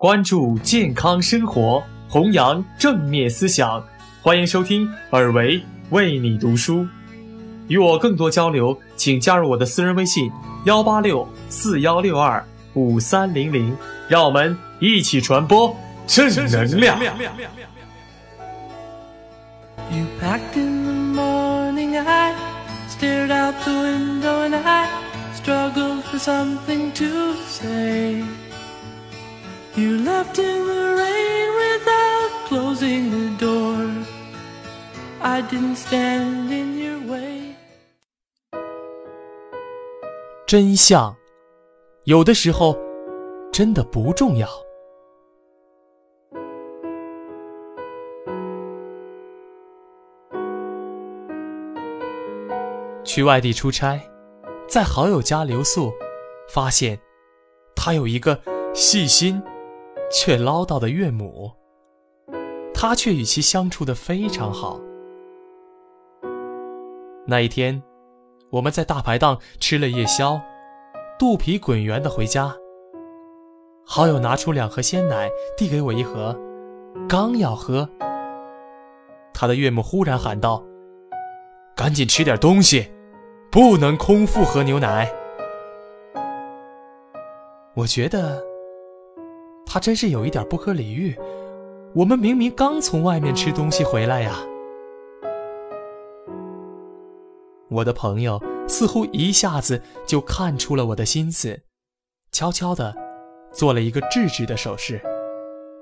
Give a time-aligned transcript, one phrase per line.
[0.00, 3.84] 关注健康生活，弘扬正面思想。
[4.22, 6.86] 欢迎收听尔维为你读书。
[7.66, 10.30] 与我更多交流，请加入我的私人微信：
[10.66, 13.76] 幺八六四幺六二五三零零。
[14.08, 15.76] 让我们一起传播
[16.06, 16.96] 正能量。
[19.90, 20.06] You
[29.78, 33.88] You left in the rain without closing the door.
[35.22, 37.54] I didn't stand in your way.
[40.48, 41.14] 真相，
[42.02, 42.76] 有的时候
[43.52, 44.48] 真的不重要。
[53.04, 54.00] 去外地出差，
[54.66, 55.92] 在好友家留宿，
[56.48, 56.98] 发现
[57.76, 58.40] 他有一个
[58.74, 59.40] 细心
[60.10, 61.52] 却唠叨的岳母，
[62.72, 64.80] 他却与其相处的非常好。
[67.26, 67.82] 那一天，
[68.50, 70.40] 我们在大排档吃了夜宵，
[71.18, 72.54] 肚皮滚圆的回家。
[73.84, 76.34] 好友拿出两盒鲜奶，递给我一盒，
[77.08, 77.88] 刚要喝，
[79.34, 80.62] 他的岳母忽然喊道
[81.76, 82.90] ：“赶紧吃点东西，
[83.50, 85.10] 不能空腹喝牛奶。”
[87.76, 88.42] 我觉得
[89.68, 91.14] 他真是有一点不可理喻。
[91.94, 94.38] 我们明明刚从外面吃东西回来呀。
[97.70, 101.60] 我的朋友似乎一下子就看出了我的心思，
[102.32, 102.94] 悄悄地
[103.52, 105.00] 做了一个制止的手势，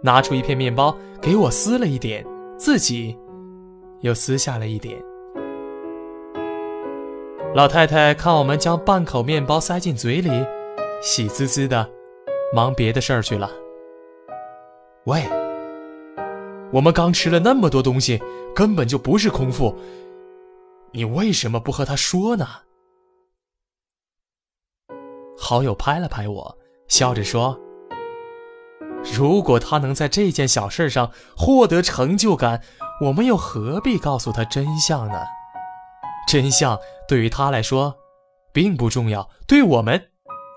[0.03, 2.27] 拿出一片面包给我撕了一点，
[2.59, 3.17] 自己
[4.01, 5.01] 又撕下了一点。
[7.55, 10.31] 老太太看我们将半口面包塞进嘴里，
[11.01, 11.89] 喜滋滋的，
[12.53, 13.49] 忙别的事儿去了。
[15.07, 15.25] 喂，
[16.73, 18.21] 我们刚吃了那么多东西，
[18.57, 19.73] 根本就不是空腹。
[20.91, 22.45] 你为什么不和他说呢？
[25.39, 26.59] 好友拍了拍我，
[26.89, 27.57] 笑着说
[29.17, 32.61] ：“如果他能在这件小事上获得成就感，
[33.03, 35.23] 我们又何必告诉他真相呢？
[36.27, 37.95] 真相对于他来说
[38.53, 40.11] 并不重要，对我们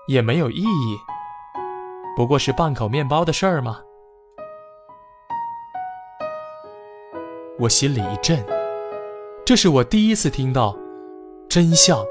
[0.08, 0.98] 也没有意义。
[2.16, 3.82] 不过是半口面包的事儿吗？”
[7.60, 8.42] 我心里一震。
[9.44, 10.74] 这是我第一次听到，
[11.46, 12.02] 真相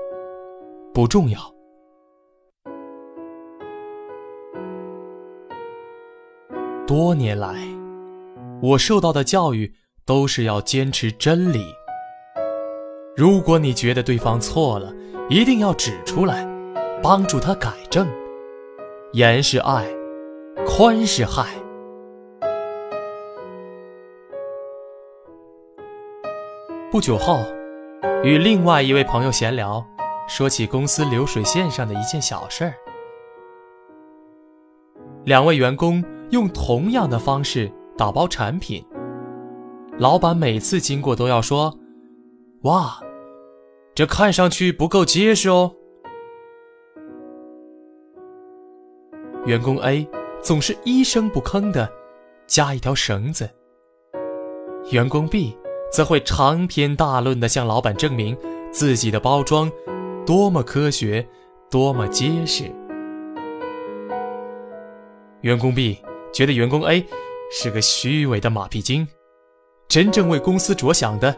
[0.94, 1.40] 不重要。
[6.86, 7.56] 多年来，
[8.62, 9.74] 我受到的教育
[10.06, 11.66] 都是要坚持真理。
[13.18, 14.94] 如果你觉得对方错了，
[15.30, 16.48] 一定要指出来，
[17.02, 18.08] 帮助他改正。
[19.14, 19.88] 严是爱，
[20.68, 21.48] 宽是害。
[27.00, 27.46] 不久后，
[28.26, 29.82] 与另外一位朋友闲聊，
[30.28, 32.74] 说起公司流水线上的一件小事儿。
[35.24, 38.86] 两位员工用同样的方式打包产品，
[39.98, 41.74] 老板每次经过都要说
[42.64, 43.00] ：“哇，
[43.96, 45.74] 这看上去不够结实哦。”
[49.48, 50.06] 员工 A
[50.42, 51.90] 总是一声不吭的
[52.46, 53.50] 加一条绳子，
[54.92, 55.58] 员工 B。
[55.92, 58.38] 则会长篇大论地向老板证明
[58.72, 59.72] 自己的包装
[60.26, 61.28] 多么科学，
[61.70, 62.72] 多么结实。
[65.42, 65.98] 员工 B
[66.34, 67.06] 觉得员工 A
[67.52, 69.08] 是个虚伪的马屁精，
[69.88, 71.36] 真正为公司着想的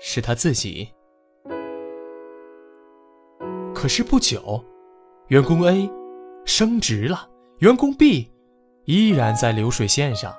[0.00, 0.88] 是他自己。
[3.74, 4.64] 可是不久，
[5.28, 5.88] 员工 A
[6.44, 7.28] 升职了，
[7.58, 8.32] 员工 B
[8.86, 10.34] 依然在流水线上。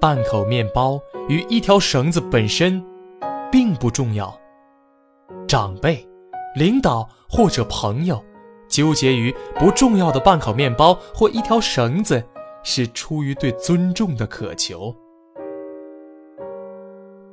[0.00, 2.82] 半口面包与一条绳子本身
[3.52, 4.34] 并不重要。
[5.46, 6.08] 长辈、
[6.56, 8.24] 领导或者朋友
[8.68, 12.24] 纠结于不重要的半口面包或一条绳子，
[12.62, 14.94] 是出于对尊重的渴求。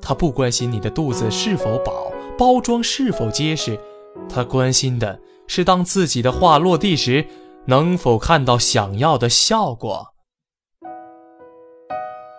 [0.02, 3.80] 他不关心你的肚子是否饱，包装是否结实，
[4.28, 7.26] 他关心的是当自己的话落地时，
[7.66, 10.14] 能否看到想要的效果。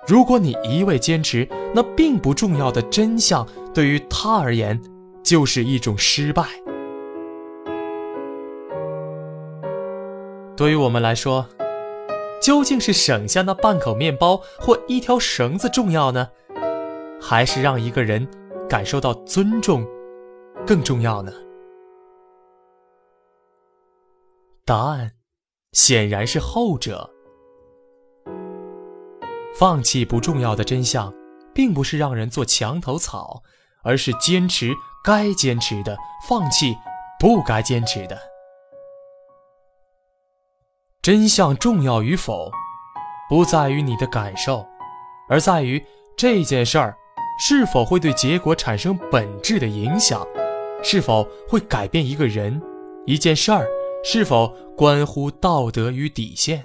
[0.09, 4.81] 如果你一味坚持那并不重要的真相，对于他而言
[5.23, 6.45] 就是一种失败。
[10.57, 11.47] 对于我们来说，
[12.41, 16.27] 究竟是省下那半口面包或一条绳子重要呢，
[17.21, 18.27] 还是让一个人
[18.67, 19.87] 感受到尊重
[20.67, 21.31] 更重要呢？
[24.65, 25.13] 答案
[25.73, 27.11] 显然是后者。
[29.59, 31.13] 放弃不重要的真相，
[31.53, 33.43] 并不是让人做墙头草，
[33.83, 34.73] 而是坚持
[35.03, 35.97] 该坚持的，
[36.29, 36.77] 放弃
[37.19, 38.17] 不该坚持的。
[41.03, 42.53] 真相重要与否，
[43.29, 44.65] 不在于你的感受，
[45.29, 45.85] 而在于
[46.17, 46.97] 这件事儿
[47.41, 50.25] 是否会对结果产生本质的影响，
[50.85, 52.63] 是否会改变一个人、
[53.07, 53.67] 一件事儿，
[54.05, 56.65] 是否关乎道德与底线。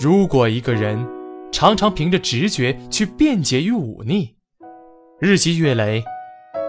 [0.00, 1.04] 如果一个人
[1.50, 4.36] 常常凭着直觉去辩解与忤逆，
[5.18, 6.04] 日积月累，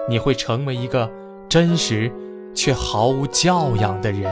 [0.10, 1.08] 你会成为一个
[1.48, 2.12] 真实
[2.56, 4.26] 却毫无教养的人。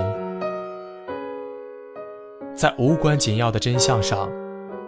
[2.56, 4.32] 在无关紧要的真相上，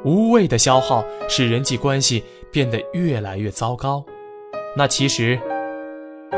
[0.04, 4.04] 无谓的消耗使人际关系变得越来越糟糕。
[4.76, 5.40] 那其实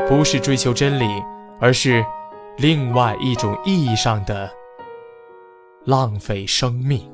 [0.06, 1.06] 不是追求真理，
[1.58, 2.04] 而是
[2.58, 4.50] 另外一种意义上的
[5.86, 7.10] 浪费生命。